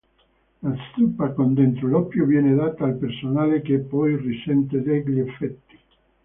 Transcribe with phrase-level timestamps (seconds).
[0.63, 5.77] La zuppa con dentro l'oppio viene data al personale che poi risente degli effetti.